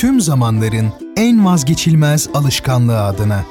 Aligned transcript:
tüm 0.00 0.20
zamanların 0.20 0.92
en 1.16 1.44
vazgeçilmez 1.44 2.28
alışkanlığı 2.34 3.00
adına. 3.00 3.44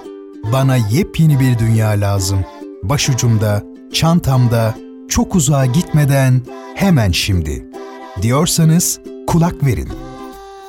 Bana 0.54 0.76
yepyeni 0.76 1.40
bir 1.40 1.60
dünya 1.60 1.90
lazım. 1.90 2.46
Başucumda, 2.84 3.64
çantamda, 3.94 4.76
çok 5.10 5.36
uzağa 5.36 5.66
gitmeden 5.66 6.42
hemen 6.76 7.12
şimdi. 7.12 7.66
Diyorsanız 8.22 9.00
kulak 9.28 9.64
verin. 9.66 9.90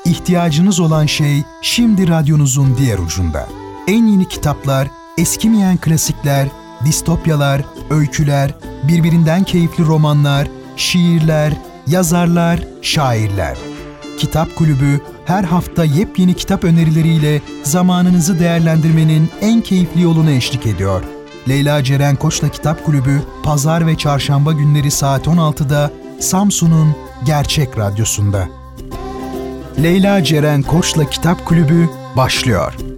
İhtiyacınız 0.04 0.80
olan 0.80 1.06
şey 1.06 1.42
şimdi 1.62 2.08
radyonuzun 2.08 2.76
diğer 2.78 2.98
ucunda. 2.98 3.48
En 3.88 4.06
yeni 4.06 4.28
kitaplar, 4.28 4.88
eskimeyen 5.18 5.76
klasikler, 5.76 6.48
distopyalar, 6.84 7.64
öyküler, 7.90 8.54
birbirinden 8.88 9.44
keyifli 9.44 9.86
romanlar, 9.86 10.48
şiirler, 10.76 11.52
yazarlar, 11.86 12.60
şairler. 12.82 13.69
Kitap 14.20 14.56
Kulübü 14.56 15.00
her 15.24 15.44
hafta 15.44 15.84
yepyeni 15.84 16.34
kitap 16.34 16.64
önerileriyle 16.64 17.40
zamanınızı 17.62 18.38
değerlendirmenin 18.38 19.30
en 19.40 19.60
keyifli 19.60 20.02
yolunu 20.02 20.30
eşlik 20.30 20.66
ediyor. 20.66 21.02
Leyla 21.48 21.84
Ceren 21.84 22.16
Koç'la 22.16 22.48
Kitap 22.48 22.84
Kulübü 22.84 23.22
pazar 23.42 23.86
ve 23.86 23.96
çarşamba 23.96 24.52
günleri 24.52 24.90
saat 24.90 25.26
16'da 25.26 25.90
Samsun'un 26.20 26.96
Gerçek 27.26 27.78
Radyosu'nda. 27.78 28.48
Leyla 29.82 30.24
Ceren 30.24 30.62
Koç'la 30.62 31.10
Kitap 31.10 31.44
Kulübü 31.44 31.90
başlıyor. 32.16 32.89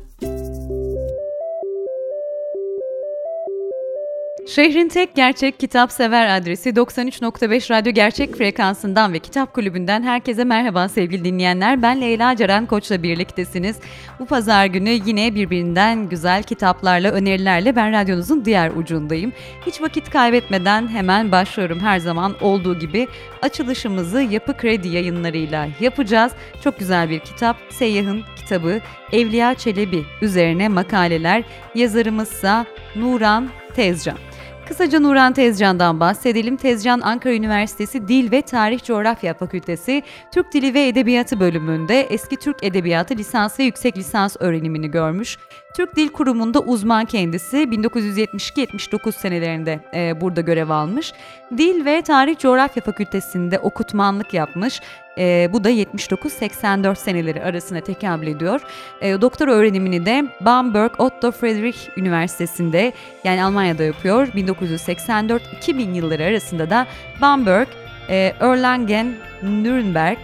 Şehrin 4.55 4.89
tek 4.89 5.15
gerçek 5.15 5.61
kitap 5.61 5.93
sever 5.93 6.37
adresi 6.37 6.71
93.5 6.71 7.71
Radyo 7.71 7.93
Gerçek 7.93 8.37
frekansından 8.37 9.13
ve 9.13 9.19
Kitap 9.19 9.55
Kulübü'nden 9.55 10.03
herkese 10.03 10.45
merhaba 10.45 10.89
sevgili 10.89 11.25
dinleyenler. 11.25 11.83
Ben 11.83 12.01
Leyla 12.01 12.37
Ceren 12.37 12.67
Koç'la 12.67 13.03
birliktesiniz. 13.03 13.77
Bu 14.19 14.27
pazar 14.27 14.67
günü 14.67 14.91
yine 14.91 15.35
birbirinden 15.35 16.09
güzel 16.09 16.43
kitaplarla, 16.43 17.11
önerilerle 17.11 17.77
ben 17.77 17.93
radyonuzun 17.93 18.45
diğer 18.45 18.71
ucundayım. 18.71 19.33
Hiç 19.67 19.81
vakit 19.81 20.11
kaybetmeden 20.11 20.89
hemen 20.89 21.33
başlıyorum 21.33 21.81
her 21.81 21.99
zaman 21.99 22.35
olduğu 22.41 22.79
gibi. 22.79 23.09
Açılışımızı 23.43 24.23
Yapı 24.23 24.57
Kredi 24.57 24.89
yayınlarıyla 24.89 25.69
yapacağız. 25.81 26.33
Çok 26.65 26.79
güzel 26.79 27.11
bir 27.11 27.21
kitap. 27.21 27.57
Seyyah'ın 27.71 28.23
kitabı 28.37 28.81
Evliya 29.13 29.55
Çelebi 29.55 30.05
üzerine 30.23 30.69
makaleler. 30.69 31.43
Yazarımızsa 31.75 32.67
Nuran 32.97 33.49
Tezcan. 33.75 34.32
Kısaca 34.69 35.01
Nuran 35.01 35.33
Tezcan'dan 35.33 36.01
bahsedelim. 36.01 36.57
Tezcan 36.57 37.01
Ankara 37.01 37.35
Üniversitesi 37.35 38.09
Dil 38.09 38.31
ve 38.31 38.43
Tarih 38.43 38.85
Coğrafya 38.85 39.35
Fakültesi 39.35 40.03
Türk 40.35 40.53
Dili 40.53 40.75
ve 40.75 40.89
Edebiyatı 40.89 41.41
bölümünde 41.41 42.01
eski 42.01 42.37
Türk 42.37 42.65
Edebiyatı 42.65 43.17
lisans 43.17 43.59
ve 43.59 43.65
yüksek 43.65 43.99
lisans 43.99 44.37
öğrenimini 44.41 44.91
görmüş. 44.91 45.39
Türk 45.75 45.97
Dil 45.97 46.09
Kurumu'nda 46.09 46.61
uzman 46.61 47.05
kendisi 47.05 47.57
1972-79 47.57 49.13
senelerinde 49.13 49.81
e, 49.95 50.21
burada 50.21 50.41
görev 50.41 50.71
almış. 50.71 51.13
Dil 51.57 51.85
ve 51.85 52.03
Tarih 52.03 52.39
Coğrafya 52.39 52.83
Fakültesi'nde 52.83 53.59
okutmanlık 53.59 54.35
yapmış. 54.35 54.81
E, 55.19 55.49
bu 55.53 55.65
da 55.65 55.71
79-84 55.71 56.97
seneleri 56.97 57.43
arasına 57.43 57.81
tekabül 57.81 58.27
ediyor. 58.27 58.61
E, 59.01 59.21
doktor 59.21 59.49
öğrenimini 59.49 60.07
de 60.07 60.25
Bamberg 60.41 60.93
Otto 60.99 61.33
Friedrich 61.33 61.79
Üniversitesi'nde 61.97 62.93
yani 63.25 63.45
Almanya'da 63.45 63.83
yapıyor. 63.83 64.27
1984-2000 64.27 65.95
yılları 65.95 66.25
arasında 66.25 66.71
da 66.71 66.87
Bamberg, 67.21 67.69
e, 68.09 68.33
Erlangen, 68.41 69.15
Nürnberg, 69.43 70.19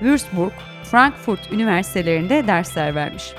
Würzburg, 0.00 0.52
Frankfurt 0.90 1.52
üniversitelerinde 1.52 2.46
dersler 2.46 2.94
vermiş. 2.94 3.34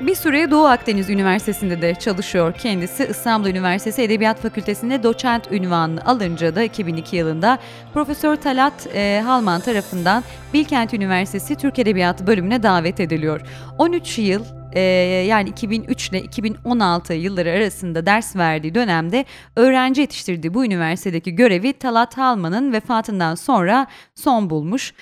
Bir 0.00 0.14
süre 0.14 0.50
Doğu 0.50 0.64
Akdeniz 0.64 1.10
Üniversitesi'nde 1.10 1.82
de 1.82 1.94
çalışıyor 1.94 2.52
kendisi. 2.52 3.06
İstanbul 3.10 3.48
Üniversitesi 3.48 4.02
Edebiyat 4.02 4.40
Fakültesi'nde 4.40 5.02
doçent 5.02 5.52
ünvanını 5.52 6.04
alınca 6.04 6.54
da 6.54 6.62
2002 6.62 7.16
yılında 7.16 7.58
Profesör 7.92 8.36
Talat 8.36 8.86
e, 8.94 9.22
Halman 9.24 9.60
tarafından 9.60 10.24
Bilkent 10.52 10.94
Üniversitesi 10.94 11.56
Türk 11.56 11.78
Edebiyatı 11.78 12.26
bölümüne 12.26 12.62
davet 12.62 13.00
ediliyor. 13.00 13.40
13 13.78 14.18
yıl 14.18 14.44
e, 14.72 14.80
yani 15.28 15.48
2003 15.48 16.08
ile 16.08 16.20
2016 16.22 17.14
yılları 17.14 17.50
arasında 17.50 18.06
ders 18.06 18.36
verdiği 18.36 18.74
dönemde 18.74 19.24
öğrenci 19.56 20.00
yetiştirdiği 20.00 20.54
bu 20.54 20.64
üniversitedeki 20.64 21.34
görevi 21.34 21.72
Talat 21.72 22.18
Halman'ın 22.18 22.72
vefatından 22.72 23.34
sonra 23.34 23.86
son 24.14 24.50
bulmuş. 24.50 24.92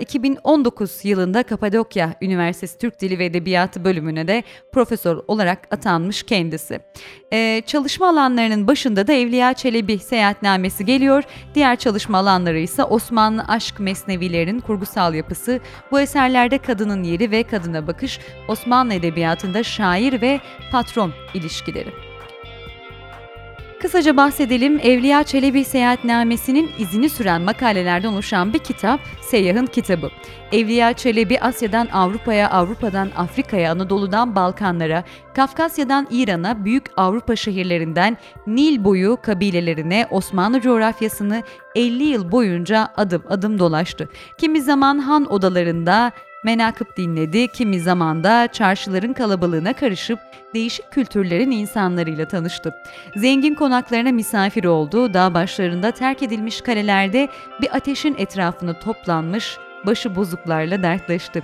2019 0.00 0.90
ee, 1.04 1.08
yılında 1.08 1.42
Kapadokya 1.42 2.14
Üniversitesi 2.20 2.78
Türk 2.78 3.00
Dili 3.00 3.18
ve 3.18 3.24
Edebiyatı 3.24 3.84
bölümüne 3.84 4.28
de 4.28 4.42
profesör 4.72 5.20
olarak 5.28 5.58
atanmış 5.70 6.22
kendisi. 6.22 6.80
Ee, 7.32 7.62
çalışma 7.66 8.08
alanlarının 8.08 8.66
başında 8.66 9.06
da 9.06 9.12
Evliya 9.12 9.54
Çelebi 9.54 9.98
seyahatnamesi 9.98 10.84
geliyor. 10.84 11.24
Diğer 11.54 11.76
çalışma 11.76 12.18
alanları 12.18 12.58
ise 12.58 12.84
Osmanlı 12.84 13.44
aşk 13.48 13.80
mesnevilerinin 13.80 14.60
kurgusal 14.60 15.14
yapısı, 15.14 15.60
bu 15.90 16.00
eserlerde 16.00 16.58
kadının 16.58 17.02
yeri 17.02 17.30
ve 17.30 17.42
kadına 17.42 17.86
bakış, 17.86 18.20
Osmanlı 18.48 18.94
edebiyatında 18.94 19.62
şair 19.62 20.22
ve 20.22 20.40
patron 20.72 21.12
ilişkileri. 21.34 22.09
Kısaca 23.80 24.16
bahsedelim. 24.16 24.78
Evliya 24.82 25.22
Çelebi 25.22 25.64
seyahatnamesinin 25.64 26.70
izini 26.78 27.08
süren 27.08 27.42
makalelerden 27.42 28.08
oluşan 28.08 28.52
bir 28.52 28.58
kitap, 28.58 29.00
Seyyah'ın 29.20 29.66
kitabı. 29.66 30.10
Evliya 30.52 30.92
Çelebi 30.92 31.40
Asya'dan 31.40 31.88
Avrupa'ya, 31.92 32.50
Avrupa'dan 32.50 33.10
Afrika'ya, 33.16 33.72
Anadolu'dan 33.72 34.36
Balkanlara, 34.36 35.04
Kafkasya'dan 35.34 36.06
İran'a, 36.10 36.64
büyük 36.64 36.84
Avrupa 36.96 37.36
şehirlerinden 37.36 38.16
Nil 38.46 38.84
boyu 38.84 39.18
kabilelerine 39.22 40.06
Osmanlı 40.10 40.60
coğrafyasını 40.60 41.42
50 41.74 42.02
yıl 42.04 42.32
boyunca 42.32 42.88
adım 42.96 43.22
adım 43.28 43.58
dolaştı. 43.58 44.08
Kimi 44.38 44.62
zaman 44.62 44.98
han 44.98 45.32
odalarında 45.32 46.12
menakıp 46.44 46.96
dinledi, 46.96 47.48
kimi 47.48 47.80
zaman 47.80 48.24
da 48.24 48.48
çarşıların 48.52 49.12
kalabalığına 49.12 49.72
karışıp 49.72 50.18
değişik 50.54 50.90
kültürlerin 50.90 51.50
insanlarıyla 51.50 52.28
tanıştı. 52.28 52.74
Zengin 53.16 53.54
konaklarına 53.54 54.12
misafir 54.12 54.64
oldu, 54.64 55.14
dağ 55.14 55.34
başlarında 55.34 55.90
terk 55.90 56.22
edilmiş 56.22 56.60
kalelerde 56.60 57.28
bir 57.62 57.76
ateşin 57.76 58.14
etrafını 58.18 58.80
toplanmış, 58.80 59.58
başı 59.86 60.16
bozuklarla 60.16 60.82
dertleşti. 60.82 61.42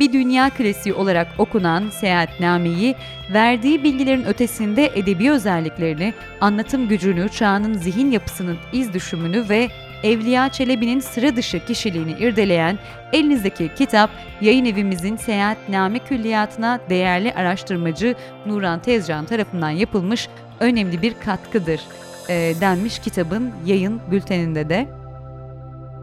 Bir 0.00 0.12
dünya 0.12 0.50
klasiği 0.50 0.94
olarak 0.94 1.28
okunan 1.38 1.90
Seyahatname'yi 1.90 2.94
verdiği 3.32 3.84
bilgilerin 3.84 4.24
ötesinde 4.24 4.90
edebi 4.94 5.30
özelliklerini, 5.30 6.14
anlatım 6.40 6.88
gücünü, 6.88 7.28
çağının 7.28 7.74
zihin 7.74 8.10
yapısının 8.10 8.56
iz 8.72 8.92
düşümünü 8.92 9.48
ve 9.48 9.68
Evliya 10.02 10.48
Çelebi'nin 10.48 11.00
sıra 11.00 11.36
dışı 11.36 11.64
kişiliğini 11.66 12.12
irdeleyen 12.12 12.78
elinizdeki 13.12 13.70
kitap 13.74 14.10
yayın 14.40 14.64
evimizin 14.64 15.16
Seyahatname 15.16 15.98
Külliyatı'na 15.98 16.80
değerli 16.90 17.34
araştırmacı 17.34 18.14
Nuran 18.46 18.82
Tezcan 18.82 19.24
tarafından 19.24 19.70
yapılmış 19.70 20.28
önemli 20.60 21.02
bir 21.02 21.14
katkıdır 21.14 21.80
e, 22.28 22.54
denmiş 22.60 22.98
kitabın 22.98 23.52
yayın 23.66 24.00
bülteninde 24.10 24.68
de. 24.68 24.88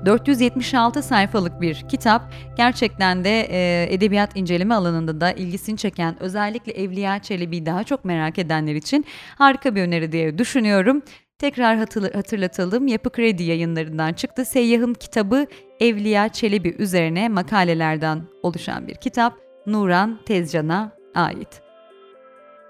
476 0.06 1.04
sayfalık 1.04 1.62
bir 1.62 1.76
kitap. 1.90 2.22
Gerçekten 2.58 3.24
de 3.24 3.42
e, 3.42 3.94
edebiyat 3.94 4.38
inceleme 4.38 4.76
alanında 4.76 5.22
da 5.22 5.32
ilgisini 5.32 5.78
çeken 5.78 6.16
özellikle 6.20 6.72
Evliya 6.72 7.20
Çelebi'yi 7.20 7.66
daha 7.66 7.84
çok 7.84 8.06
merak 8.06 8.40
edenler 8.40 8.76
için 8.76 9.06
harika 9.38 9.76
bir 9.76 9.82
öneri 9.82 10.12
diye 10.12 10.38
düşünüyorum. 10.38 11.02
Tekrar 11.40 11.78
hatırlatalım 12.14 12.88
Yapı 12.88 13.10
Kredi 13.10 13.44
yayınlarından 13.44 14.14
çıktı. 14.14 14.46
Seyyah'ın 14.46 14.94
kitabı 14.94 15.46
Evliya 15.80 16.30
Çelebi 16.30 16.76
üzerine 16.80 17.30
makalelerden 17.30 18.22
oluşan 18.44 18.88
bir 18.88 18.96
kitap. 18.96 19.34
Nuran 19.68 20.20
Tezcan'a 20.26 20.92
ait. 21.16 21.62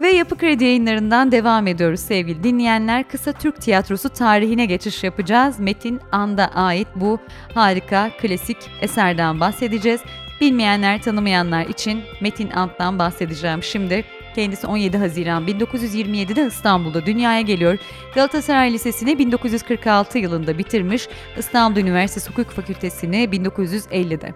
Ve 0.01 0.07
Yapı 0.07 0.37
Kredi 0.37 0.63
yayınlarından 0.63 1.31
devam 1.31 1.67
ediyoruz 1.67 1.99
sevgili 1.99 2.43
dinleyenler. 2.43 3.07
Kısa 3.07 3.31
Türk 3.31 3.61
tiyatrosu 3.61 4.09
tarihine 4.09 4.65
geçiş 4.65 5.03
yapacağız. 5.03 5.59
Metin 5.59 5.99
And'a 6.11 6.47
ait 6.47 6.87
bu 6.95 7.19
harika 7.53 8.09
klasik 8.21 8.57
eserden 8.81 9.39
bahsedeceğiz. 9.39 10.01
Bilmeyenler, 10.41 11.01
tanımayanlar 11.01 11.65
için 11.65 12.03
Metin 12.21 12.49
And'dan 12.49 12.99
bahsedeceğim 12.99 13.63
şimdi. 13.63 14.05
Kendisi 14.35 14.67
17 14.67 14.97
Haziran 14.97 15.47
1927'de 15.47 16.47
İstanbul'da 16.47 17.05
dünyaya 17.05 17.41
geliyor. 17.41 17.77
Galatasaray 18.15 18.73
Lisesi'ni 18.73 19.19
1946 19.19 20.17
yılında 20.17 20.57
bitirmiş. 20.57 21.07
İstanbul 21.37 21.79
Üniversitesi 21.79 22.29
Hukuk 22.29 22.51
Fakültesini 22.51 23.17
1950'de. 23.17 24.33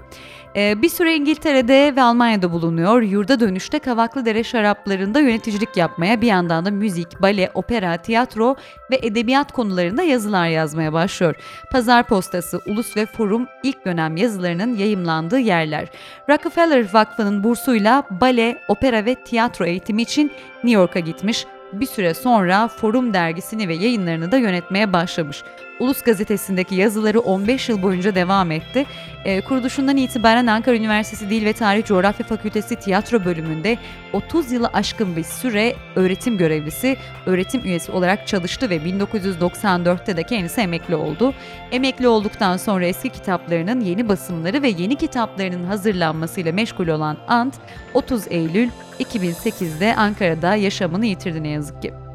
Ee, 0.56 0.82
bir 0.82 0.90
süre 0.90 1.16
İngiltere'de 1.16 1.96
ve 1.96 2.02
Almanya'da 2.02 2.52
bulunuyor. 2.52 3.02
Yurda 3.02 3.40
dönüşte 3.40 3.80
Kavaklıdere 3.80 4.44
şaraplarında 4.44 5.20
yöneticilik 5.20 5.78
yapmaya 5.78 6.22
bir 6.22 6.28
yandan 6.28 6.66
da 6.66 6.72
müzik, 6.72 7.22
bale, 7.22 7.52
opera, 7.54 7.98
tiyatro 7.98 8.56
ve 8.92 9.00
edebiyat 9.02 9.52
konularında 9.52 10.04
yazılar 10.04 10.48
yazmaya 10.48 10.94
başlıyor. 10.94 11.36
Pazar 11.72 12.08
Postası, 12.08 12.62
Ulus 12.66 12.98
ve 12.98 13.06
Forum 13.06 13.48
ilk 13.64 13.86
dönem 13.86 14.18
yazılarının 14.18 14.78
yayımlandığı 14.78 15.40
yerler. 15.40 15.88
Rockefeller 16.30 16.94
Vakfı'nın 16.94 17.44
bursuyla 17.44 18.04
bale, 18.22 18.62
opera 18.68 19.06
ve 19.06 19.16
tiyatro 19.16 19.66
eğitimi 19.66 19.89
için 19.98 20.32
New 20.64 20.80
York'a 20.80 21.00
gitmiş 21.00 21.46
bir 21.74 21.86
süre 21.86 22.14
sonra 22.14 22.68
Forum 22.68 23.14
dergisini 23.14 23.68
ve 23.68 23.76
yayınlarını 23.76 24.32
da 24.32 24.38
yönetmeye 24.38 24.94
başlamış. 24.94 25.44
Ulus 25.80 26.02
gazetesindeki 26.02 26.76
yazıları 26.76 27.20
15 27.20 27.70
yıl 27.70 27.82
boyunca 27.82 28.16
devam 28.16 28.52
etti. 28.52 28.86
E, 29.26 29.42
kuruluşundan 29.42 29.98
itibaren 29.98 30.48
Ankara 30.48 30.76
Üniversitesi 30.76 31.30
Dil 31.30 31.46
ve 31.46 31.54
Tarih 31.54 31.86
Coğrafya 31.86 32.26
Fakültesi 32.26 32.76
tiyatro 32.76 33.26
bölümünde 33.26 33.78
30 34.14 34.52
yılı 34.52 34.68
aşkın 34.74 35.16
bir 35.16 35.24
süre 35.24 35.76
öğretim 35.96 36.38
görevlisi, 36.38 36.98
öğretim 37.26 37.66
üyesi 37.66 37.92
olarak 37.92 38.28
çalıştı 38.28 38.70
ve 38.70 38.78
1994'te 38.78 40.18
de 40.18 40.24
kendisi 40.24 40.62
emekli 40.62 40.96
oldu. 40.96 41.34
Emekli 41.72 42.08
olduktan 42.08 42.58
sonra 42.58 42.86
eski 42.86 43.10
kitaplarının 43.10 43.82
yeni 43.82 44.10
basımları 44.10 44.62
ve 44.62 44.70
yeni 44.70 44.96
kitaplarının 44.96 45.64
hazırlanmasıyla 45.64 46.52
meşgul 46.52 46.88
olan 46.88 47.18
Ant, 47.28 47.56
30 47.94 48.24
Eylül 48.30 48.70
2008'de 49.00 49.96
Ankara'da 49.96 50.56
yaşamını 50.56 51.06
yitirdi 51.06 51.44
ne 51.44 51.50
yazık 51.50 51.82
ki. 51.82 52.09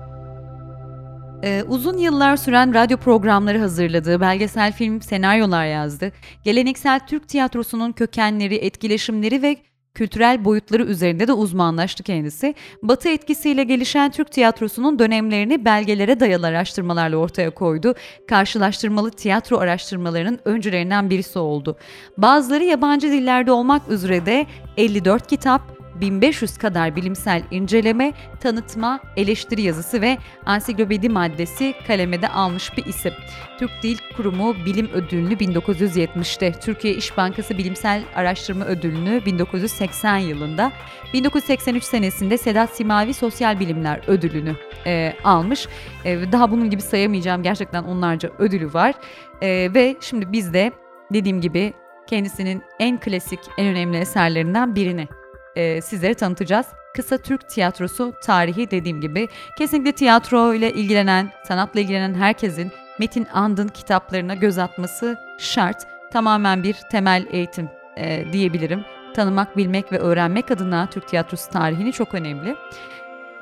Ee, 1.45 1.65
uzun 1.69 1.99
yıllar 1.99 2.37
süren 2.37 2.75
radyo 2.75 2.97
programları 2.97 3.59
hazırladı, 3.59 4.21
belgesel 4.21 4.73
film 4.73 5.03
senaryolar 5.03 5.67
yazdı. 5.67 6.13
Geleneksel 6.45 7.01
Türk 7.07 7.29
tiyatrosunun 7.29 7.93
kökenleri, 7.93 8.55
etkileşimleri 8.55 9.43
ve 9.43 9.57
kültürel 9.95 10.45
boyutları 10.45 10.85
üzerinde 10.85 11.29
de 11.29 11.33
uzmanlaştı 11.33 12.03
kendisi. 12.03 12.55
Batı 12.83 13.09
etkisiyle 13.09 13.65
gelişen 13.65 14.11
Türk 14.11 14.33
tiyatrosunun 14.33 14.99
dönemlerini 14.99 15.65
belgelere 15.65 16.21
dayalı 16.21 16.47
araştırmalarla 16.47 17.17
ortaya 17.17 17.51
koydu. 17.51 17.95
Karşılaştırmalı 18.29 19.11
tiyatro 19.11 19.59
araştırmalarının 19.59 20.39
öncülerinden 20.45 21.11
birisi 21.11 21.39
oldu. 21.39 21.77
Bazıları 22.19 22.65
yabancı 22.65 23.11
dillerde 23.11 23.53
olmak 23.53 23.89
üzere 23.89 24.27
de 24.27 24.47
54 24.77 25.27
kitap, 25.27 25.84
1500 26.01 26.59
kadar 26.59 26.97
bilimsel 26.97 27.43
inceleme, 27.51 28.13
tanıtma, 28.41 29.01
eleştiri 29.17 29.63
yazısı 29.63 30.01
ve 30.01 30.19
ansiklopedi 30.47 31.09
maddesi 31.09 31.75
kalemede 31.87 32.29
almış 32.29 32.77
bir 32.77 32.87
isim. 32.87 33.13
Türk 33.59 33.71
Dil 33.83 33.99
Kurumu 34.17 34.55
Bilim 34.67 34.89
Ödülünü 34.89 35.35
1970'te, 35.35 36.53
Türkiye 36.53 36.95
İş 36.95 37.17
Bankası 37.17 37.59
Bilimsel 37.59 38.03
Araştırma 38.15 38.65
Ödülünü 38.65 39.25
1980 39.27 40.19
yılında, 40.19 40.73
1983 41.13 41.85
senesinde 41.85 42.39
Sedat 42.39 42.71
Simavi 42.71 43.15
Sosyal 43.15 43.61
Bilimler 43.61 44.01
Ödülünü 44.07 44.57
e, 44.87 45.13
almış. 45.25 45.69
E, 46.05 46.33
daha 46.33 46.51
bunun 46.51 46.71
gibi 46.71 46.83
sayamayacağım 46.83 47.43
gerçekten 47.43 47.83
onlarca 47.83 48.31
ödülü 48.39 48.73
var. 48.73 48.95
E, 49.43 49.75
ve 49.75 49.97
şimdi 50.01 50.33
biz 50.33 50.55
de 50.55 50.73
dediğim 51.13 51.41
gibi 51.41 51.73
kendisinin 52.07 52.63
en 52.79 53.01
klasik, 53.01 53.41
en 53.59 53.67
önemli 53.67 53.97
eserlerinden 53.97 54.75
birini 54.75 55.09
e, 55.57 55.81
sizlere 55.81 56.15
tanıtacağız. 56.15 56.67
Kısa 56.97 57.19
Türk 57.19 57.49
tiyatrosu 57.49 58.15
tarihi 58.23 58.71
dediğim 58.71 59.01
gibi 59.01 59.29
kesinlikle 59.59 59.93
tiyatro 59.93 60.55
ile 60.55 60.73
ilgilenen, 60.73 61.33
sanatla 61.49 61.81
ilgilenen 61.81 62.15
herkesin 62.15 62.73
Metin 62.99 63.27
And'ın 63.33 63.69
kitaplarına 63.69 64.35
göz 64.35 64.59
atması 64.59 65.19
şart. 65.39 65.87
Tamamen 66.13 66.63
bir 66.63 66.77
temel 66.91 67.27
eğitim 67.31 67.69
e, 67.97 68.33
diyebilirim. 68.33 68.85
Tanımak, 69.15 69.57
bilmek 69.57 69.93
ve 69.93 69.99
öğrenmek 69.99 70.51
adına 70.51 70.87
Türk 70.87 71.09
tiyatrosu 71.09 71.51
tarihini 71.51 71.93
çok 71.93 72.15
önemli. 72.15 72.57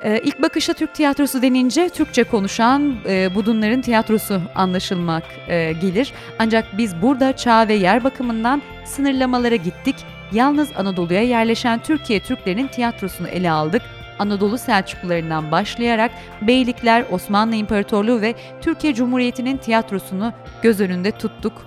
Ee, 0.03 0.21
ilk 0.23 0.41
bakışta 0.41 0.73
Türk 0.73 0.93
tiyatrosu 0.93 1.41
denince 1.41 1.89
Türkçe 1.89 2.23
konuşan 2.23 2.95
e, 3.05 3.35
Budunların 3.35 3.81
tiyatrosu 3.81 4.41
anlaşılmak 4.55 5.23
e, 5.47 5.73
gelir. 5.73 6.13
Ancak 6.39 6.77
biz 6.77 7.01
burada 7.01 7.35
çağ 7.35 7.67
ve 7.67 7.73
yer 7.73 8.03
bakımından 8.03 8.61
sınırlamalara 8.85 9.55
gittik 9.55 9.95
yalnız 10.33 10.69
Anadolu'ya 10.77 11.21
yerleşen 11.21 11.79
Türkiye 11.79 12.19
Türklerinin 12.19 12.67
tiyatrosunu 12.67 13.27
ele 13.27 13.51
aldık. 13.51 13.81
Anadolu 14.19 14.57
Selçuklularından 14.57 15.51
başlayarak 15.51 16.11
beylikler, 16.41 17.05
Osmanlı 17.11 17.55
İmparatorluğu 17.55 18.21
ve 18.21 18.35
Türkiye 18.61 18.93
Cumhuriyeti'nin 18.93 19.57
tiyatrosunu 19.57 20.33
göz 20.61 20.81
önünde 20.81 21.11
tuttuk 21.11 21.65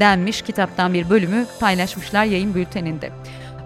denmiş 0.00 0.42
kitaptan 0.42 0.94
bir 0.94 1.10
bölümü 1.10 1.46
paylaşmışlar 1.60 2.24
yayın 2.24 2.54
bülteninde. 2.54 3.10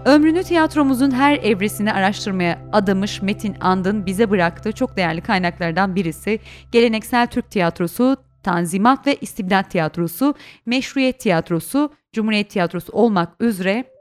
Ömrünü 0.05 0.43
tiyatromuzun 0.43 1.11
her 1.11 1.37
evresini 1.37 1.93
araştırmaya 1.93 2.59
adamış 2.73 3.21
Metin 3.21 3.55
And'ın 3.61 4.05
bize 4.05 4.29
bıraktığı 4.29 4.71
çok 4.71 4.97
değerli 4.97 5.21
kaynaklardan 5.21 5.95
birisi 5.95 6.39
geleneksel 6.71 7.27
Türk 7.27 7.51
tiyatrosu, 7.51 8.17
Tanzimat 8.43 9.07
ve 9.07 9.15
İstibdat 9.15 9.71
Tiyatrosu, 9.71 10.35
Meşruiyet 10.65 11.19
Tiyatrosu, 11.19 11.93
Cumhuriyet 12.13 12.49
Tiyatrosu 12.49 12.91
olmak 12.91 13.41
üzere 13.41 13.96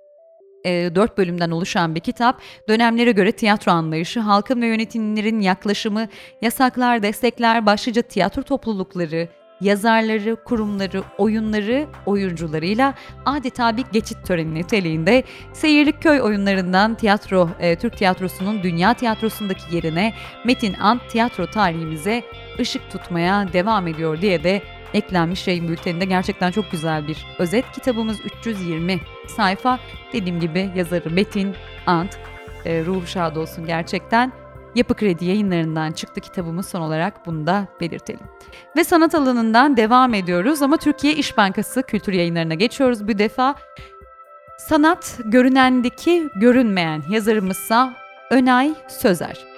e, 0.67 0.95
4 0.95 1.19
bölümden 1.19 1.51
oluşan 1.51 1.95
bir 1.95 2.01
kitap. 2.01 2.41
Dönemlere 2.69 3.13
göre 3.13 3.33
tiyatro 3.33 3.73
anlayışı, 3.73 4.21
halkın 4.21 4.63
ve 4.63 4.67
yönetimlerin 4.67 5.41
yaklaşımı, 5.41 6.07
yasaklar, 6.43 7.03
destekler, 7.03 7.67
başlıca 7.67 8.03
tiyatro 8.03 8.43
toplulukları, 8.43 9.29
yazarları, 9.61 10.37
kurumları, 10.45 11.03
oyunları, 11.19 11.87
oyuncularıyla 12.07 12.95
adeta 13.27 13.77
bir 13.77 13.85
geçit 13.93 14.27
töreni 14.27 14.55
niteliğinde 14.55 15.23
Seyirlik 15.53 16.03
Köy 16.03 16.21
oyunlarından 16.21 16.95
tiyatro, 16.95 17.51
e, 17.61 17.77
Türk 17.77 17.97
tiyatrosunun 17.97 18.63
dünya 18.63 18.95
tiyatrosundaki 18.95 19.77
yerine 19.77 20.15
Metin 20.45 20.75
Ant 20.75 21.11
tiyatro 21.11 21.47
tarihimize 21.47 22.23
ışık 22.61 22.91
tutmaya 22.91 23.53
devam 23.53 23.87
ediyor 23.87 24.21
diye 24.21 24.45
de 24.45 24.63
eklenmiş 24.95 25.49
yayın 25.49 25.69
bülteninde 25.69 26.05
gerçekten 26.05 26.51
çok 26.51 26.71
güzel 26.71 27.09
bir 27.09 27.27
özet. 27.39 27.73
Kitabımız 27.73 28.21
320 28.21 29.01
sayfa. 29.27 29.79
Dediğim 30.13 30.41
gibi 30.41 30.71
yazarı 30.75 31.11
Metin 31.11 31.55
Ant. 31.87 32.19
E, 32.65 32.85
ruhu 32.85 33.07
şad 33.07 33.37
olsun 33.37 33.67
gerçekten. 33.67 34.33
Yapı 34.75 34.95
Kredi 34.95 35.25
yayınlarından 35.25 35.93
çıktı 35.93 36.21
kitabımız 36.21 36.69
son 36.69 36.81
olarak 36.81 37.27
bunu 37.27 37.47
da 37.47 37.67
belirtelim. 37.81 38.27
Ve 38.77 38.85
sanat 38.85 39.15
alanından 39.15 39.77
devam 39.77 40.15
ediyoruz 40.15 40.63
ama 40.63 40.77
Türkiye 40.77 41.15
İş 41.15 41.37
Bankası 41.37 41.83
kültür 41.83 42.13
yayınlarına 42.13 42.55
geçiyoruz 42.55 43.09
bu 43.09 43.19
defa. 43.19 43.55
Sanat 44.59 45.19
görünendeki 45.25 46.29
görünmeyen 46.35 47.03
yazarımızsa 47.09 47.95
Önay 48.31 48.75
Sözer. 48.89 49.56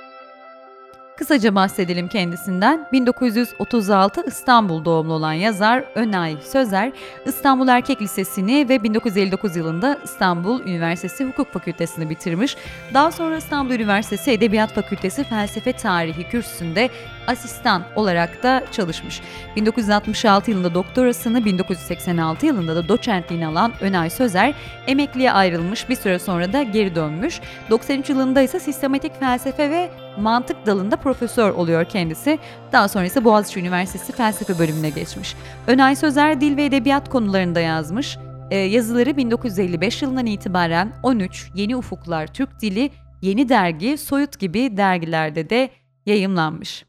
Kısaca 1.18 1.54
bahsedelim 1.54 2.08
kendisinden. 2.08 2.88
1936 2.92 4.24
İstanbul 4.26 4.84
doğumlu 4.84 5.12
olan 5.12 5.32
yazar 5.32 5.84
Önay 5.94 6.36
Sözer, 6.42 6.92
İstanbul 7.26 7.68
Erkek 7.68 8.02
Lisesi'ni 8.02 8.68
ve 8.68 8.82
1959 8.82 9.56
yılında 9.56 9.98
İstanbul 10.04 10.60
Üniversitesi 10.60 11.24
Hukuk 11.24 11.52
Fakültesini 11.52 12.10
bitirmiş. 12.10 12.56
Daha 12.94 13.12
sonra 13.12 13.36
İstanbul 13.36 13.74
Üniversitesi 13.74 14.30
Edebiyat 14.30 14.72
Fakültesi 14.72 15.24
Felsefe 15.24 15.72
Tarihi 15.72 16.28
kürsüsünde 16.28 16.90
asistan 17.26 17.82
olarak 17.96 18.42
da 18.42 18.64
çalışmış. 18.72 19.20
1966 19.56 20.50
yılında 20.50 20.74
doktorasını, 20.74 21.44
1986 21.44 22.46
yılında 22.46 22.76
da 22.76 22.88
doçentliğini 22.88 23.46
alan 23.46 23.72
Önay 23.80 24.10
Sözer 24.10 24.54
emekliye 24.86 25.32
ayrılmış 25.32 25.88
bir 25.88 25.96
süre 25.96 26.18
sonra 26.18 26.52
da 26.52 26.62
geri 26.62 26.94
dönmüş. 26.94 27.40
93 27.70 28.10
yılında 28.10 28.40
ise 28.40 28.60
sistematik 28.60 29.20
felsefe 29.20 29.70
ve 29.70 29.90
mantık 30.18 30.66
dalında 30.66 30.96
profesör 30.96 31.50
oluyor 31.50 31.84
kendisi. 31.84 32.38
Daha 32.72 32.88
sonra 32.88 33.04
ise 33.04 33.24
Boğaziçi 33.24 33.60
Üniversitesi 33.60 34.12
felsefe 34.12 34.58
bölümüne 34.58 34.90
geçmiş. 34.90 35.36
Önay 35.66 35.96
Sözer 35.96 36.40
dil 36.40 36.56
ve 36.56 36.64
edebiyat 36.64 37.08
konularında 37.08 37.60
yazmış. 37.60 38.18
Ee, 38.50 38.56
yazıları 38.56 39.16
1955 39.16 40.02
yılından 40.02 40.26
itibaren 40.26 40.92
13 41.02 41.50
Yeni 41.54 41.76
Ufuklar 41.76 42.26
Türk 42.26 42.60
Dili, 42.60 42.90
Yeni 43.22 43.48
Dergi, 43.48 43.98
Soyut 43.98 44.38
gibi 44.38 44.76
dergilerde 44.76 45.50
de 45.50 45.70
yayımlanmış. 46.06 46.84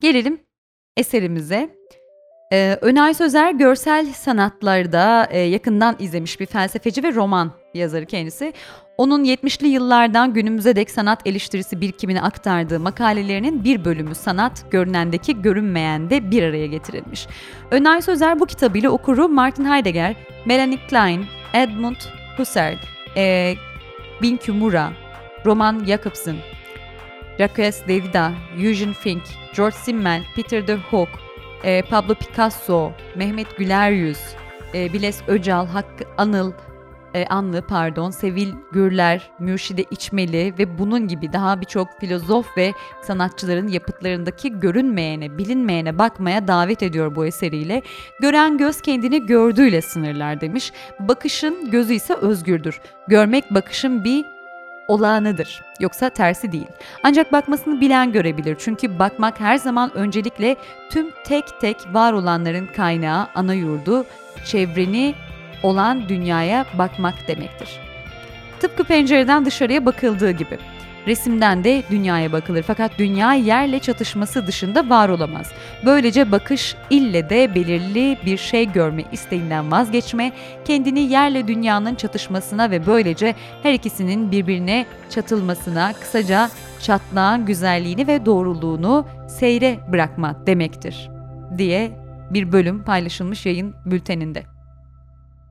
Gelelim 0.00 0.40
eserimize. 0.96 1.78
Ee, 2.52 2.78
Önay 2.80 3.14
Sözer 3.14 3.52
görsel 3.52 4.12
sanatlarda 4.12 5.28
e, 5.30 5.38
yakından 5.38 5.96
izlemiş 5.98 6.40
bir 6.40 6.46
felsefeci 6.46 7.02
ve 7.02 7.14
roman 7.14 7.52
yazarı 7.74 8.06
kendisi. 8.06 8.52
Onun 8.98 9.24
70'li 9.24 9.68
yıllardan 9.68 10.34
günümüze 10.34 10.76
dek 10.76 10.90
sanat 10.90 11.26
eleştirisi 11.26 11.80
birikimini 11.80 12.22
aktardığı 12.22 12.80
makalelerinin 12.80 13.64
bir 13.64 13.84
bölümü 13.84 14.14
sanat, 14.14 14.70
görünendeki 14.70 15.42
görünmeyende 15.42 16.30
bir 16.30 16.42
araya 16.42 16.66
getirilmiş. 16.66 17.26
Önay 17.70 18.02
Sözer 18.02 18.40
bu 18.40 18.46
kitabıyla 18.46 18.90
okuru 18.90 19.28
Martin 19.28 19.64
Heidegger, 19.64 20.16
Melanie 20.46 20.86
Klein, 20.90 21.26
Edmund 21.54 21.96
Husserl, 22.36 22.76
e, 23.16 23.54
Bin 24.22 24.36
Kimura, 24.36 24.92
Roman 25.46 25.84
Jacobson, 25.84 26.36
Jacques 27.38 27.88
Derrida, 27.88 28.32
Eugene 28.56 28.92
Fink, 28.92 29.22
George 29.56 29.76
Simmel, 29.76 30.22
Peter 30.36 30.66
de 30.66 30.74
Hook, 30.74 31.08
e, 31.64 31.82
Pablo 31.82 32.14
Picasso, 32.14 32.92
Mehmet 33.16 33.56
Güleryüz, 33.56 34.18
e, 34.74 34.92
Biles 34.92 35.22
Öcal, 35.28 35.66
Hakkı 35.66 36.04
Anıl, 36.16 36.52
e, 37.18 37.26
Anlı 37.26 37.62
pardon, 37.62 38.10
Sevil 38.10 38.52
Gürler, 38.72 39.30
Mürşide 39.38 39.84
İçmeli 39.90 40.54
ve 40.58 40.78
bunun 40.78 41.08
gibi 41.08 41.32
daha 41.32 41.60
birçok 41.60 42.00
filozof 42.00 42.56
ve 42.56 42.72
sanatçıların 43.02 43.68
yapıtlarındaki 43.68 44.60
görünmeyene, 44.60 45.38
bilinmeyene 45.38 45.98
bakmaya 45.98 46.48
davet 46.48 46.82
ediyor 46.82 47.14
bu 47.14 47.26
eseriyle. 47.26 47.82
Gören 48.20 48.58
göz 48.58 48.80
kendini 48.80 49.26
gördüğüyle 49.26 49.82
sınırlar 49.82 50.40
demiş. 50.40 50.72
Bakışın 51.00 51.70
gözü 51.70 51.94
ise 51.94 52.14
özgürdür. 52.14 52.80
Görmek 53.08 53.54
bakışın 53.54 54.04
bir 54.04 54.24
olağanıdır. 54.88 55.62
Yoksa 55.80 56.10
tersi 56.10 56.52
değil. 56.52 56.66
Ancak 57.02 57.32
bakmasını 57.32 57.80
bilen 57.80 58.12
görebilir. 58.12 58.56
Çünkü 58.58 58.98
bakmak 58.98 59.40
her 59.40 59.56
zaman 59.56 59.96
öncelikle 59.96 60.56
tüm 60.90 61.10
tek 61.24 61.60
tek 61.60 61.76
var 61.92 62.12
olanların 62.12 62.66
kaynağı, 62.66 63.28
ana 63.34 63.54
yurdu, 63.54 64.06
çevreni 64.44 65.14
olan 65.62 66.08
dünyaya 66.08 66.66
bakmak 66.78 67.28
demektir. 67.28 67.68
Tıpkı 68.60 68.84
pencereden 68.84 69.44
dışarıya 69.44 69.86
bakıldığı 69.86 70.30
gibi. 70.30 70.58
Resimden 71.06 71.64
de 71.64 71.82
dünyaya 71.90 72.32
bakılır 72.32 72.62
fakat 72.62 72.98
dünya 72.98 73.34
yerle 73.34 73.78
çatışması 73.78 74.46
dışında 74.46 74.88
var 74.88 75.08
olamaz. 75.08 75.52
Böylece 75.84 76.32
bakış 76.32 76.76
ille 76.90 77.30
de 77.30 77.54
belirli 77.54 78.18
bir 78.26 78.36
şey 78.36 78.72
görme 78.72 79.04
isteğinden 79.12 79.70
vazgeçme, 79.70 80.32
kendini 80.64 81.00
yerle 81.00 81.48
dünyanın 81.48 81.94
çatışmasına 81.94 82.70
ve 82.70 82.86
böylece 82.86 83.34
her 83.62 83.72
ikisinin 83.72 84.30
birbirine 84.30 84.86
çatılmasına, 85.10 85.92
kısaca 85.92 86.50
çatlağın 86.82 87.46
güzelliğini 87.46 88.06
ve 88.06 88.26
doğruluğunu 88.26 89.06
seyre 89.28 89.78
bırakma 89.92 90.46
demektir 90.46 91.10
diye 91.58 91.90
bir 92.30 92.52
bölüm 92.52 92.82
paylaşılmış 92.82 93.46
yayın 93.46 93.74
bülteninde. 93.86 94.57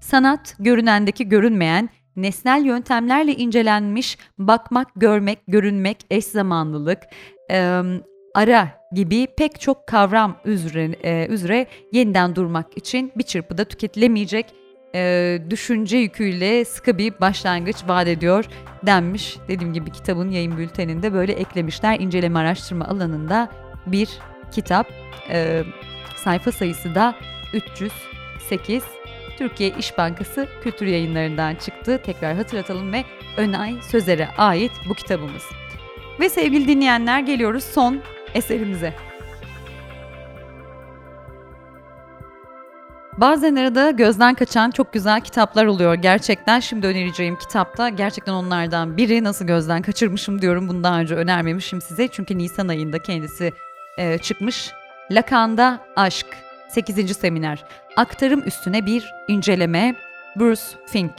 Sanat, 0.07 0.55
görünendeki 0.59 1.29
görünmeyen, 1.29 1.89
nesnel 2.15 2.65
yöntemlerle 2.65 3.35
incelenmiş 3.35 4.17
bakmak, 4.37 4.87
görmek, 4.95 5.39
görünmek, 5.47 5.97
eş 6.09 6.25
zamanlılık, 6.25 6.99
e, 7.51 7.81
ara 8.35 8.67
gibi 8.91 9.27
pek 9.37 9.61
çok 9.61 9.87
kavram 9.87 10.37
üzere, 10.45 10.95
e, 11.03 11.27
üzere 11.27 11.67
yeniden 11.91 12.35
durmak 12.35 12.77
için 12.77 13.11
bir 13.17 13.23
çırpıda 13.23 13.65
tüketilemeyecek 13.65 14.45
e, 14.95 15.39
düşünce 15.49 15.97
yüküyle 15.97 16.65
sıkı 16.65 16.97
bir 16.97 17.19
başlangıç 17.21 17.77
vaat 17.87 18.07
ediyor 18.07 18.45
denmiş. 18.85 19.37
Dediğim 19.47 19.73
gibi 19.73 19.91
kitabın 19.91 20.29
yayın 20.31 20.57
bülteninde 20.57 21.13
böyle 21.13 21.33
eklemişler. 21.33 21.99
inceleme 21.99 22.39
araştırma 22.39 22.85
alanında 22.85 23.49
bir 23.85 24.09
kitap. 24.51 24.87
E, 25.29 25.63
sayfa 26.15 26.51
sayısı 26.51 26.95
da 26.95 27.15
308. 27.53 28.96
Türkiye 29.37 29.69
İş 29.69 29.97
Bankası 29.97 30.47
Kültür 30.63 30.85
Yayınları'ndan 30.85 31.55
çıktı. 31.55 32.01
Tekrar 32.05 32.35
hatırlatalım 32.35 32.93
ve 32.93 33.03
Önay 33.37 33.75
Sözer'e 33.81 34.27
ait 34.37 34.71
bu 34.89 34.93
kitabımız. 34.93 35.43
Ve 36.19 36.29
sevgili 36.29 36.67
dinleyenler 36.67 37.19
geliyoruz 37.19 37.63
son 37.63 38.01
eserimize. 38.33 38.93
Bazen 43.17 43.55
arada 43.55 43.91
gözden 43.91 44.35
kaçan 44.35 44.71
çok 44.71 44.93
güzel 44.93 45.21
kitaplar 45.21 45.65
oluyor 45.65 45.93
gerçekten. 45.93 46.59
Şimdi 46.59 46.87
önereceğim 46.87 47.35
kitapta 47.35 47.89
gerçekten 47.89 48.33
onlardan 48.33 48.97
biri. 48.97 49.23
Nasıl 49.23 49.45
gözden 49.45 49.81
kaçırmışım 49.81 50.41
diyorum. 50.41 50.69
Bunu 50.69 50.83
daha 50.83 50.99
önce 50.99 51.15
önermemişim 51.15 51.81
size. 51.81 52.07
Çünkü 52.07 52.37
Nisan 52.37 52.67
ayında 52.67 52.99
kendisi 52.99 53.53
e, 53.97 54.17
çıkmış. 54.17 54.71
Lakan'da 55.11 55.79
Aşk 55.95 56.46
8. 56.69 57.17
seminer. 57.17 57.63
Aktarım 57.95 58.43
üstüne 58.45 58.85
bir 58.85 59.13
inceleme. 59.27 59.95
Bruce 60.35 60.61
Fink 60.85 61.11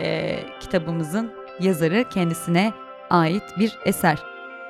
e, 0.00 0.38
kitabımızın 0.60 1.32
yazarı 1.60 2.04
kendisine 2.10 2.72
ait 3.10 3.42
bir 3.58 3.78
eser. 3.84 4.18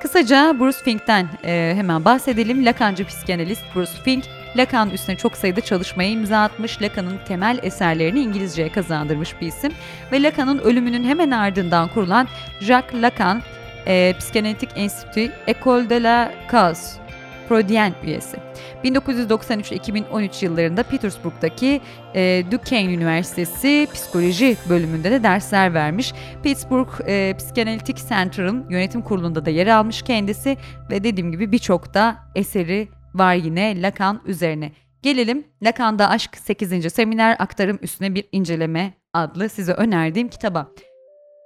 Kısaca 0.02 0.56
Bruce 0.61 0.78
Fink'ten 0.78 1.28
e, 1.44 1.73
hemen 1.76 2.04
bahsedelim. 2.04 2.66
Lakancı 2.66 3.04
psikanalist 3.04 3.62
Bruce 3.75 4.02
Fink, 4.04 4.25
Lacan 4.56 4.90
üstüne 4.90 5.16
çok 5.16 5.37
sayıda 5.37 5.61
çalışmaya 5.61 6.11
imza 6.11 6.42
atmış. 6.42 6.82
Lacan'ın 6.82 7.18
temel 7.28 7.59
eserlerini 7.62 8.21
İngilizceye 8.21 8.73
kazandırmış 8.73 9.40
bir 9.40 9.47
isim. 9.47 9.73
Ve 10.12 10.23
Lacan'ın 10.23 10.59
ölümünün 10.59 11.04
hemen 11.04 11.30
ardından 11.30 11.88
kurulan 11.88 12.28
Jacques 12.61 13.02
Lacan 13.02 13.42
e, 13.87 14.14
Psikanalitik 14.18 14.71
Enstitü 14.76 15.32
École 15.47 15.90
de 15.90 16.02
la 16.02 16.32
Cause 16.52 17.01
Freudien 17.49 17.94
üyesi. 18.04 18.37
1993-2013 18.84 20.44
yıllarında 20.44 20.82
Petersburg'daki 20.82 21.80
e, 22.14 22.44
Duquesne 22.50 22.94
Üniversitesi 22.94 23.88
Psikoloji 23.94 24.56
bölümünde 24.68 25.11
de 25.11 25.22
dersler 25.22 25.75
vermiş. 25.75 26.12
Pittsburgh 26.42 27.00
e, 27.06 27.34
Psikanalitik 27.38 28.08
Center'ın 28.08 28.70
yönetim 28.70 29.02
kurulunda 29.02 29.44
da 29.44 29.50
yer 29.50 29.66
almış 29.66 30.02
kendisi 30.02 30.56
ve 30.90 31.04
dediğim 31.04 31.32
gibi 31.32 31.52
birçok 31.52 31.94
da 31.94 32.16
eseri 32.34 32.88
var 33.14 33.34
yine 33.34 33.82
Lacan 33.82 34.20
üzerine. 34.26 34.72
Gelelim 35.02 35.44
Lacan'da 35.62 36.08
Aşk 36.08 36.37
8. 36.37 36.92
Seminer 36.92 37.37
Aktarım 37.38 37.78
Üstüne 37.82 38.14
Bir 38.14 38.25
inceleme 38.32 38.94
adlı 39.12 39.49
size 39.49 39.72
önerdiğim 39.72 40.28
kitaba. 40.28 40.68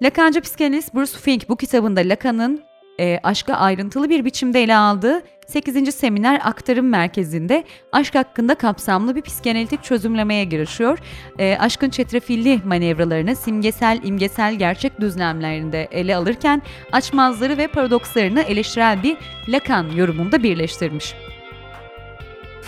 Lacancı 0.02 0.40
psikanalist 0.40 0.94
Bruce 0.94 1.18
Fink 1.18 1.48
bu 1.48 1.56
kitabında 1.56 2.00
Lacan'ın 2.00 2.62
e, 3.00 3.20
aşkı 3.22 3.54
ayrıntılı 3.54 4.10
bir 4.10 4.24
biçimde 4.24 4.62
ele 4.62 4.76
aldığı 4.76 5.22
8. 5.46 5.94
Seminer 5.94 6.40
Aktarım 6.44 6.88
Merkezi'nde 6.88 7.64
aşk 7.92 8.14
hakkında 8.14 8.54
kapsamlı 8.54 9.16
bir 9.16 9.22
psikanalitik 9.22 9.84
çözümlemeye 9.84 10.44
girişiyor. 10.44 10.98
E, 11.38 11.56
aşkın 11.60 11.90
çetrefilli 11.90 12.60
manevralarını 12.64 13.36
simgesel, 13.36 14.00
imgesel 14.04 14.54
gerçek 14.54 15.00
düzlemlerinde 15.00 15.88
ele 15.90 16.16
alırken 16.16 16.62
açmazları 16.92 17.58
ve 17.58 17.66
paradokslarını 17.66 18.42
eleştirel 18.42 19.02
bir 19.02 19.16
Lacan 19.48 19.90
yorumunda 19.90 20.42
birleştirmiş. 20.42 21.14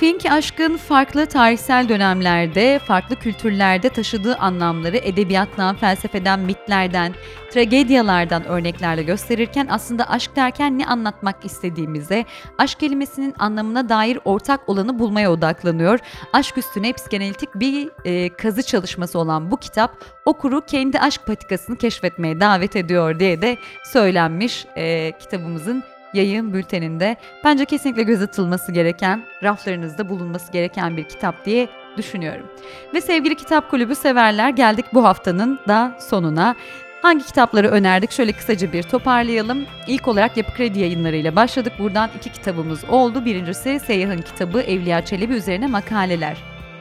Fink 0.01 0.27
aşkın 0.27 0.77
farklı 0.77 1.27
tarihsel 1.27 1.89
dönemlerde, 1.89 2.79
farklı 2.79 3.17
kültürlerde 3.17 3.89
taşıdığı 3.89 4.37
anlamları 4.37 4.97
edebiyattan, 4.97 5.77
felsefeden, 5.77 6.41
mitlerden, 6.41 7.15
tragedyalardan 7.51 8.45
örneklerle 8.45 9.03
gösterirken 9.03 9.67
aslında 9.71 10.11
aşk 10.11 10.37
derken 10.37 10.79
ne 10.79 10.87
anlatmak 10.87 11.45
istediğimize, 11.45 12.25
aşk 12.59 12.81
kelimesinin 12.81 13.35
anlamına 13.39 13.89
dair 13.89 14.19
ortak 14.25 14.69
olanı 14.69 14.99
bulmaya 14.99 15.33
odaklanıyor. 15.33 15.99
Aşk 16.33 16.59
üstüne 16.59 16.93
psikanalitik 16.93 17.55
bir 17.55 17.89
e, 18.05 18.29
kazı 18.29 18.63
çalışması 18.63 19.19
olan 19.19 19.51
bu 19.51 19.57
kitap 19.57 20.05
okuru 20.25 20.61
kendi 20.61 21.01
aşk 21.01 21.27
patikasını 21.27 21.77
keşfetmeye 21.77 22.41
davet 22.41 22.77
ediyor 22.77 23.21
diye 23.21 23.43
de 23.43 23.57
söylenmiş 23.85 24.67
e, 24.77 25.13
kitabımızın 25.19 25.85
yayın 26.15 26.53
bülteninde 26.53 27.17
bence 27.45 27.65
kesinlikle 27.65 28.03
göz 28.03 28.23
atılması 28.23 28.73
gereken, 28.73 29.23
raflarınızda 29.43 30.09
bulunması 30.09 30.53
gereken 30.53 30.97
bir 30.97 31.05
kitap 31.05 31.45
diye 31.45 31.69
düşünüyorum. 31.97 32.47
Ve 32.95 33.01
sevgili 33.01 33.35
kitap 33.35 33.71
kulübü 33.71 33.95
severler 33.95 34.51
geldik 34.51 34.85
bu 34.95 35.05
haftanın 35.05 35.59
da 35.69 35.97
sonuna. 36.01 36.57
Hangi 37.03 37.25
kitapları 37.25 37.69
önerdik? 37.69 38.11
Şöyle 38.11 38.33
kısaca 38.33 38.73
bir 38.73 38.83
toparlayalım. 38.83 39.67
İlk 39.87 40.09
olarak 40.09 40.37
Yapı 40.37 40.55
Kredi 40.55 40.79
yayınlarıyla 40.79 41.37
başladık. 41.37 41.73
Buradan 41.79 42.11
iki 42.17 42.33
kitabımız 42.33 42.85
oldu. 42.85 43.25
Birincisi 43.25 43.81
Seyyah'ın 43.81 44.23
kitabı 44.23 44.61
Evliya 44.61 45.05
Çelebi 45.05 45.35
üzerine 45.35 45.67
makaleler. 45.67 46.37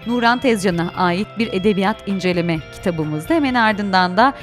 Nuran 0.08 0.40
Tezcan'a 0.40 0.92
ait 0.96 1.28
bir 1.38 1.54
edebiyat 1.54 2.08
inceleme 2.08 2.60
kitabımızdı. 2.74 3.34
Hemen 3.34 3.54
ardından 3.54 4.18
da 4.18 4.34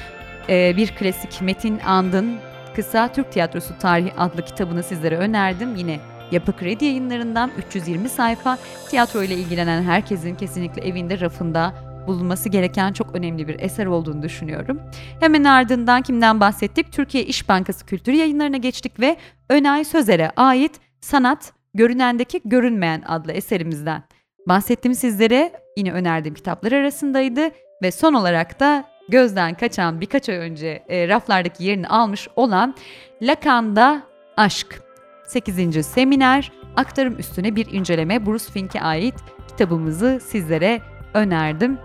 e, 0.49 0.77
bir 0.77 0.89
klasik 0.89 1.43
Metin 1.43 1.79
Andın 1.79 2.37
Kısa 2.77 3.13
Türk 3.13 3.33
Tiyatrosu 3.33 3.79
Tarihi 3.79 4.13
adlı 4.19 4.45
kitabını 4.45 4.83
sizlere 4.83 5.17
önerdim. 5.17 5.77
Yine 5.77 6.01
Yapı 6.31 6.57
Kredi 6.57 6.85
yayınlarından 6.85 7.51
320 7.59 8.09
sayfa 8.09 8.59
tiyatro 8.89 9.23
ile 9.23 9.35
ilgilenen 9.35 9.83
herkesin 9.83 10.35
kesinlikle 10.35 10.83
evinde 10.83 11.21
rafında 11.21 11.75
bulunması 12.07 12.49
gereken 12.49 12.93
çok 12.93 13.15
önemli 13.15 13.49
bir 13.49 13.61
eser 13.61 13.87
olduğunu 13.87 14.23
düşünüyorum. 14.23 14.81
Hemen 15.21 15.45
ardından 15.45 16.03
kimden 16.03 16.41
bahsettik? 16.41 16.93
Türkiye 16.93 17.25
İş 17.25 17.49
Bankası 17.49 17.87
Kültür 17.87 18.13
Yayınlarına 18.13 18.57
geçtik 18.57 19.01
ve 19.01 19.17
Önay 19.49 19.85
Sözer'e 19.85 20.31
ait 20.37 20.81
Sanat 21.01 21.53
Görünendeki 21.75 22.41
Görünmeyen 22.45 23.03
adlı 23.07 23.33
eserimizden 23.33 24.03
bahsettim 24.49 24.95
sizlere. 24.95 25.53
Yine 25.77 25.93
önerdiğim 25.93 26.35
kitaplar 26.35 26.73
arasındaydı 26.73 27.51
ve 27.83 27.91
son 27.91 28.15
olarak 28.15 28.61
da 28.61 28.85
gözden 29.09 29.55
kaçan 29.55 30.01
birkaç 30.01 30.29
ay 30.29 30.37
önce 30.37 30.85
e, 30.89 31.09
raflardaki 31.09 31.65
yerini 31.65 31.89
almış 31.89 32.29
olan 32.37 32.75
Lacan'da 33.23 34.03
Aşk 34.37 34.83
8. 35.27 35.87
Seminer 35.87 36.53
aktarım 36.77 37.19
üstüne 37.19 37.57
bir 37.57 37.73
inceleme 37.73 38.27
Bruce 38.27 38.53
Fink'e 38.53 38.81
ait 38.81 39.15
kitabımızı 39.49 40.21
sizlere 40.27 40.81
önerdim. 41.15 41.79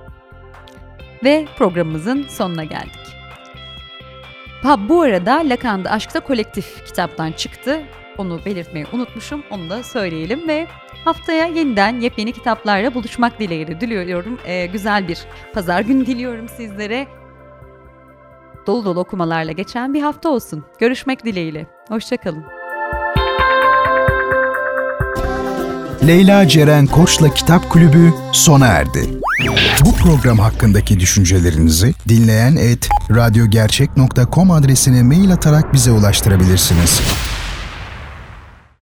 Ve 1.24 1.48
programımızın 1.58 2.24
sonuna 2.24 2.64
geldik. 2.64 3.10
Ha 4.64 4.90
bu 4.90 5.02
arada 5.02 5.42
Lacan'da 5.46 5.92
Aşk'ta 5.92 6.20
kolektif 6.20 6.86
kitaptan 6.86 7.32
çıktı. 7.32 7.82
Onu 8.20 8.40
belirtmeyi 8.46 8.86
unutmuşum. 8.94 9.44
Onu 9.52 9.70
da 9.70 9.84
söyleyelim 9.84 10.48
ve 10.48 10.68
haftaya 11.06 11.46
yeniden 11.46 12.00
yepyeni 12.02 12.32
kitaplarla 12.32 12.94
buluşmak 12.94 13.40
dileğiyle 13.40 13.82
diliyorum. 13.82 14.40
Ee, 14.46 14.66
güzel 14.66 15.08
bir 15.08 15.20
pazar 15.54 15.82
günü 15.82 16.06
diliyorum 16.06 16.50
sizlere. 16.50 17.08
dolu 18.68 18.86
dolu 18.86 19.00
okumalarla 19.00 19.52
geçen 19.52 19.94
bir 19.94 20.02
hafta 20.02 20.30
olsun. 20.30 20.66
Görüşmek 20.80 21.26
dileğiyle. 21.26 21.68
Hoşçakalın. 21.90 22.44
Leyla 26.08 26.48
Ceren 26.48 26.86
Koç'la 26.88 27.34
Kitap 27.34 27.70
Kulübü 27.70 28.14
sona 28.32 28.68
erdi. 28.68 29.00
Bu 29.86 29.94
program 29.94 30.40
hakkındaki 30.40 31.00
düşüncelerinizi 31.00 31.94
dinleyen 32.10 32.56
et 32.56 32.90
radyogercek.com 33.12 34.52
adresine 34.52 35.04
mail 35.04 35.34
atarak 35.34 35.74
bize 35.74 35.92
ulaştırabilirsiniz. 35.92 37.02